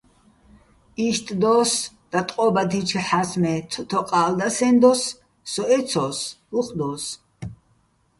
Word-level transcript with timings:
იშტ 1.07 1.27
დო́ს, 1.41 1.71
დატყობადიჩეჰ̦ას, 2.11 3.31
მე 3.41 3.53
ცოთოყალ 3.71 4.31
და 4.39 4.47
სეჼ 4.55 4.69
დოს, 4.81 5.01
სო 5.51 5.63
ეცო́ს, 5.77 6.19
უ̂ხ 6.57 6.67
დო́ს. 6.77 7.03